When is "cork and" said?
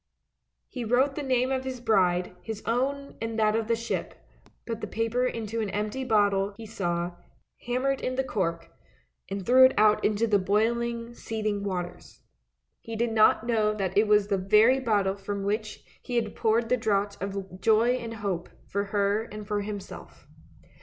8.23-9.45